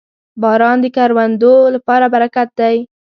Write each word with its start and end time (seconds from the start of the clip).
•باران 0.41 0.77
د 0.81 0.85
کروندو 0.95 1.53
لپاره 1.75 2.05
برکت 2.13 2.49
دی. 2.59 2.77